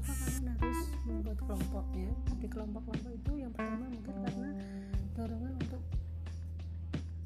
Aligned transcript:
kenapa? 0.00 0.24
Kalian 0.24 0.44
harus 0.56 0.80
membuat 1.04 1.38
kelompok 1.44 1.86
ya 1.92 2.12
di 2.40 2.48
kelompok-kelompok 2.48 3.12
itu 3.12 3.32
yang 3.36 3.52
pertama 3.52 3.84
mungkin 3.92 4.14
karena 4.24 4.50
dorongan 5.12 5.52
untuk 5.60 5.82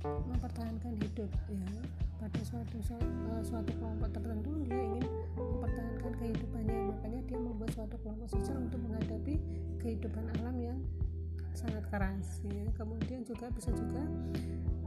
mempertahankan 0.05 0.93
hidup 1.01 1.31
ya. 1.49 1.71
Pada 2.15 2.41
suatu 2.41 2.77
uh, 2.81 3.43
suatu 3.45 3.73
kelompok 3.77 4.09
tertentu 4.17 4.51
dia 4.65 4.81
ingin 4.81 5.07
mempertahankan 5.37 6.13
kehidupannya. 6.19 6.79
Makanya 6.93 7.21
dia 7.29 7.39
membuat 7.39 7.71
suatu 7.73 7.97
kelompok 8.01 8.29
sosial 8.33 8.59
untuk 8.65 8.81
menghadapi 8.81 9.35
kehidupan 9.81 10.25
alam 10.41 10.57
yang 10.61 10.79
sangat 11.55 11.85
keras 11.89 12.43
ya. 12.45 12.65
Kemudian 12.75 13.23
juga 13.23 13.49
bisa 13.53 13.71
juga 13.73 14.03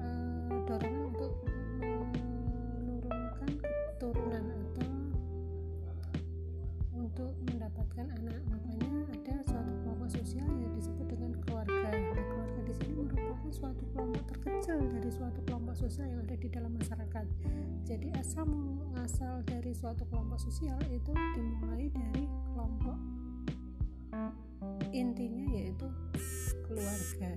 uh, 0.02 0.60
dorongan 0.66 1.07
mendapatkan 7.98 8.30
anak 8.30 8.42
makanya 8.54 8.94
ada 9.10 9.36
suatu 9.50 9.74
kelompok 9.82 10.10
sosial 10.14 10.46
yang 10.62 10.74
disebut 10.78 11.08
dengan 11.10 11.32
keluarga 11.42 11.90
nah, 11.90 12.26
keluarga 12.30 12.62
di 12.70 12.74
sini 12.78 12.94
merupakan 13.02 13.50
suatu 13.50 13.84
kelompok 13.90 14.24
terkecil 14.30 14.78
dari 14.86 15.10
suatu 15.10 15.40
kelompok 15.50 15.74
sosial 15.74 16.06
yang 16.06 16.22
ada 16.22 16.38
di 16.38 16.50
dalam 16.54 16.72
masyarakat 16.78 17.26
jadi 17.90 18.08
asal 18.22 18.46
asal 19.02 19.42
dari 19.50 19.74
suatu 19.74 20.06
kelompok 20.14 20.38
sosial 20.38 20.78
itu 20.94 21.10
dimulai 21.34 21.90
dari 21.90 22.26
kelompok 22.54 22.98
intinya 24.94 25.46
yaitu 25.58 25.90
keluarga 26.70 27.30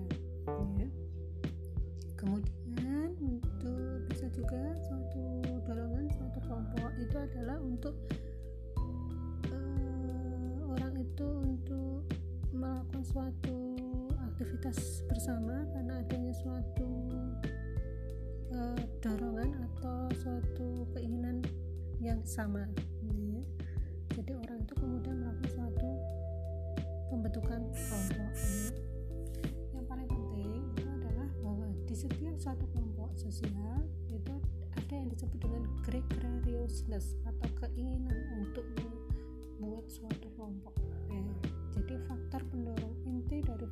ya. 0.77 0.89
kemudian 2.21 3.17
untuk 3.17 4.05
bisa 4.13 4.29
juga 4.29 4.77
suatu 4.77 5.41
dorongan 5.65 6.05
suatu 6.13 6.39
kelompok 6.45 6.91
itu 7.01 7.17
adalah 7.17 7.57
untuk 7.65 7.97
itu 11.21 11.29
untuk 11.53 12.01
melakukan 12.49 13.05
suatu 13.05 13.77
aktivitas 14.33 15.05
bersama 15.05 15.69
karena 15.69 16.01
adanya 16.01 16.33
suatu 16.33 16.89
uh, 18.57 18.81
dorongan 19.05 19.53
atau 19.69 20.09
suatu 20.17 20.89
keinginan 20.97 21.45
yang 22.01 22.25
sama 22.25 22.65
ya. 23.05 23.45
jadi 24.17 24.33
orang 24.33 24.65
itu 24.65 24.73
kemudian 24.81 25.21
melakukan 25.21 25.61
suatu 25.61 25.91
pembentukan 27.13 27.69
kelompok 27.69 28.17
ya. 28.17 28.33
yang 29.77 29.85
paling 29.85 30.09
penting 30.09 30.73
itu 30.73 30.89
adalah 30.89 31.29
bahwa 31.45 31.69
di 31.85 31.93
setiap 32.01 32.37
suatu 32.41 32.65
kelompok 32.73 33.13
sosial 33.21 33.85
itu 34.09 34.41
ada 34.73 34.93
yang 34.97 35.13
disebut 35.13 35.37
dengan 35.37 35.69
gregariousness 35.85 37.13
atau 37.29 37.49
keinginan 37.61 38.17
untuk 38.41 38.65
membuat 39.61 39.85
suatu 39.93 40.25
kelompok 40.33 40.80
ya. 41.11 41.23
jadi 41.75 41.95
faktor 42.07 42.41
pendorong 42.49 42.95
inti 43.05 43.43
dari 43.43 43.67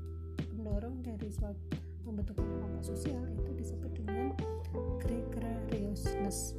pendorong 0.50 1.00
dari 1.00 1.28
suatu 1.31 1.78
pembentukan 2.03 2.44
kelompok 2.44 2.82
sosial 2.82 3.22
itu 3.31 3.50
disebut 3.54 3.93
dengan 3.94 4.34
gregariousness 5.00 6.59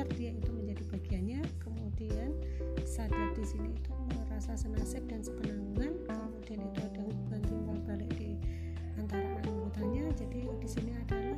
sadar 0.00 0.16
dia 0.16 0.32
itu 0.32 0.48
menjadi 0.48 0.82
bagiannya 0.96 1.40
kemudian 1.60 2.32
sadar 2.88 3.36
di 3.36 3.44
sini 3.44 3.68
itu 3.68 3.92
merasa 4.16 4.56
senasib 4.56 5.04
dan 5.12 5.20
sepenanggungan 5.20 5.92
kemudian 6.08 6.72
itu 6.72 6.80
ada 6.88 7.00
hubungan 7.04 7.40
timbal 7.44 7.76
balik 7.84 8.08
di 8.16 8.40
antara 8.96 9.28
anggotanya. 9.44 10.08
Jadi 10.16 10.48
di 10.56 10.68
sini 10.72 10.96
adalah 10.96 11.36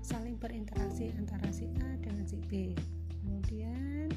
saling 0.00 0.40
berinteraksi 0.40 1.12
antara 1.20 1.44
si 1.52 1.68
A 1.84 2.00
dengan 2.00 2.24
si 2.24 2.40
B. 2.48 2.72
Kemudian 3.20 4.08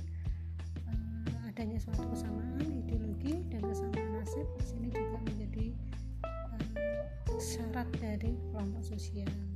uh, 0.88 1.48
adanya 1.52 1.76
suatu 1.76 2.08
kesamaan 2.08 2.64
ideologi 2.64 3.44
dan 3.52 3.68
kesamaan 3.68 4.16
nasib 4.16 4.48
di 4.48 4.64
sini 4.64 4.88
juga 4.96 5.20
menjadi 5.28 5.76
uh, 6.24 7.36
syarat 7.36 7.92
dari 8.00 8.32
kelompok 8.48 8.96
sosial 8.96 9.53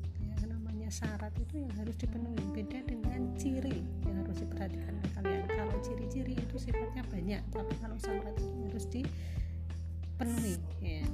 syarat 0.89 1.33
itu 1.39 1.63
yang 1.63 1.73
harus 1.77 1.95
dipenuhi. 1.99 2.43
Beda 2.55 2.79
dengan 2.83 3.33
ciri 3.35 3.83
yang 4.07 4.23
harus 4.23 4.41
diperhatikan 4.41 4.93
oleh 4.97 5.11
kalian. 5.15 5.45
Kalau 5.47 5.75
ciri-ciri 5.83 6.33
itu 6.33 6.55
sifatnya 6.57 7.03
banyak 7.07 7.41
tapi 7.53 7.73
kalau 7.83 7.97
syarat 7.99 8.35
itu 8.39 8.57
harus 8.67 8.85
dipenuhi 8.89 10.55
ya. 10.81 11.05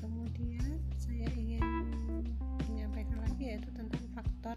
Kemudian 0.00 0.80
saya 0.98 1.28
ingin 1.36 1.64
menyampaikan 2.66 3.18
lagi 3.22 3.54
yaitu 3.54 3.70
tentang 3.70 4.04
faktor 4.16 4.56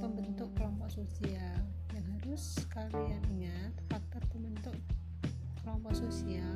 pembentuk 0.00 0.50
kelompok 0.56 0.90
sosial. 0.90 1.60
Yang 1.94 2.06
harus 2.18 2.44
kalian 2.72 3.22
ingat 3.30 3.72
faktor 3.86 4.22
pembentuk 4.32 4.76
kelompok 5.62 5.92
sosial 5.92 6.49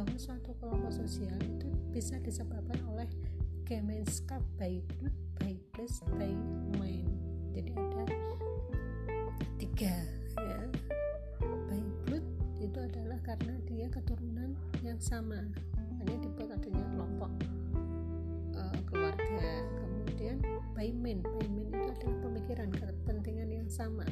bahwa 0.00 0.16
suatu 0.16 0.56
kelompok 0.56 0.96
sosial 0.96 1.36
itu 1.44 1.68
bisa 1.92 2.16
disebabkan 2.24 2.80
oleh 2.88 3.04
Gemeinskap 3.68 4.40
by 4.56 4.80
blood, 4.96 5.12
by 5.36 5.52
place, 5.76 6.00
by 6.16 6.32
mind. 6.80 7.04
Jadi 7.52 7.76
ada 7.76 8.16
tiga 9.60 9.92
ya. 10.40 10.60
By 11.68 11.84
blood 12.08 12.24
itu 12.64 12.78
adalah 12.80 13.20
karena 13.20 13.60
dia 13.68 13.92
keturunan 13.92 14.56
yang 14.80 14.96
sama. 14.96 15.44
Hanya 16.00 16.16
dibuat 16.16 16.56
adanya 16.56 16.84
kelompok 16.96 17.30
uh, 18.56 18.80
keluarga. 18.88 19.52
Kemudian 19.84 20.40
by 20.72 20.88
mind, 20.96 21.28
by 21.28 21.44
mind 21.44 21.76
itu 21.76 21.86
adalah 21.92 22.16
pemikiran 22.24 22.72
kepentingan 22.72 23.52
yang 23.52 23.68
sama. 23.68 24.08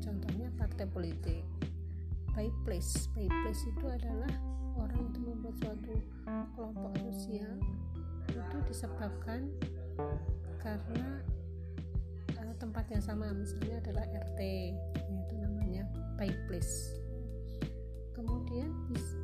Contohnya 0.00 0.48
partai 0.56 0.88
politik. 0.88 1.44
By 2.38 2.54
place, 2.62 3.10
by 3.18 3.26
place 3.26 3.66
itu 3.66 3.82
adalah 3.82 4.30
orang 4.78 5.10
itu 5.10 5.18
membuat 5.26 5.58
suatu 5.58 5.90
kelompok 6.54 6.94
sosial 7.10 7.58
itu 8.30 8.56
disebabkan 8.62 9.50
karena 10.62 11.18
uh, 12.38 12.54
tempat 12.62 12.86
yang 12.94 13.02
sama 13.02 13.34
misalnya 13.34 13.82
adalah 13.82 14.06
RT 14.06 14.38
yaitu 14.38 15.34
namanya 15.34 15.82
by 16.14 16.30
place. 16.46 16.94
Kemudian 18.14 18.70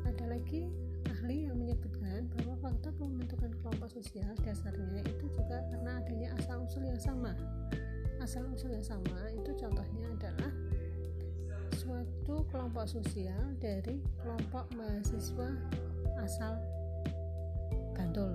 ada 0.03 0.35
lagi 0.35 0.67
ahli 1.07 1.47
yang 1.47 1.55
menyebutkan 1.55 2.27
bahwa 2.35 2.59
faktor 2.67 2.91
pembentukan 2.99 3.55
kelompok 3.63 3.95
sosial 3.95 4.27
dasarnya 4.43 5.07
itu 5.07 5.31
juga 5.31 5.63
karena 5.71 6.03
adanya 6.03 6.35
asal 6.35 6.67
usul 6.67 6.83
yang 6.83 6.99
sama. 6.99 7.31
Asal 8.19 8.43
usul 8.51 8.75
yang 8.75 8.83
sama 8.83 9.31
itu 9.31 9.55
contohnya 9.55 10.03
adalah 10.19 10.64
suatu 12.05 12.45
kelompok 12.49 12.85
sosial 12.85 13.53
dari 13.57 14.01
kelompok 14.21 14.69
mahasiswa 14.77 15.49
asal 16.21 16.53
Bantul 17.93 18.33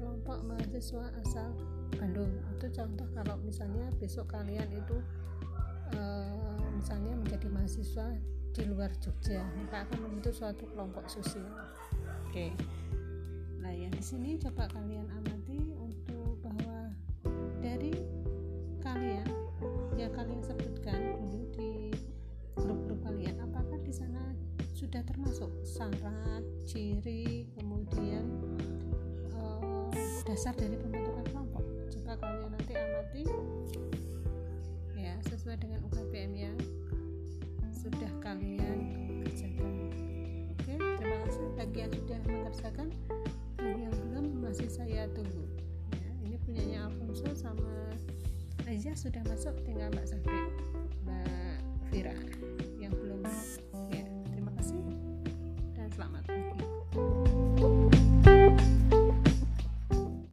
kelompok 0.00 0.38
mahasiswa 0.46 1.10
asal 1.26 1.50
Bandung. 1.98 2.30
Itu 2.56 2.72
contoh 2.72 3.04
kalau 3.12 3.36
misalnya 3.42 3.90
besok 3.98 4.30
kalian 4.32 4.70
itu 4.70 4.96
e, 5.92 6.00
misalnya 6.78 7.12
menjadi 7.18 7.50
mahasiswa 7.50 8.16
di 8.54 8.62
luar 8.70 8.94
Jogja 9.02 9.42
maka 9.60 9.82
akan 9.88 9.98
membentuk 10.06 10.30
suatu 10.30 10.62
kelompok 10.70 11.10
sosial. 11.10 11.48
Oke. 12.30 12.54
Nah 13.58 13.74
yang 13.74 13.90
di 13.90 14.04
sini 14.04 14.38
coba 14.38 14.70
kalian 14.70 15.10
amati 15.10 15.41
syarat 25.90 26.44
ciri 26.62 27.50
kemudian 27.58 28.22
uh, 29.34 29.90
dasar 30.22 30.54
dari 30.54 30.78
pembentukan 30.78 31.26
kelompok. 31.26 31.64
Coba 31.90 32.12
kalian 32.22 32.50
nanti 32.54 32.72
amati. 32.78 33.24
Ya 34.94 35.18
sesuai 35.26 35.58
dengan 35.58 35.82
UKBM 35.90 36.32
yang 36.38 36.56
sudah 37.74 38.12
kalian 38.22 38.78
kerjakan. 39.26 39.74
Oke 40.54 40.74
terima 40.78 41.16
kasih 41.26 41.46
bagi 41.58 41.78
yang 41.82 41.92
sudah 41.98 42.20
mengerjakan. 42.30 42.88
Bagi 43.58 43.80
yang 43.82 43.96
belum 44.06 44.26
masih 44.38 44.70
saya 44.70 45.10
tunggu. 45.10 45.42
Ya, 45.98 46.10
ini 46.22 46.36
punyanya 46.46 46.78
Alfonso 46.86 47.26
sama 47.34 47.90
Aja 48.70 48.94
sudah 48.94 49.20
masuk 49.26 49.52
tinggal 49.66 49.90
Mbak 49.90 50.06
Safri 50.06 50.40
Mbak 51.02 51.58
Fira. 51.90 52.41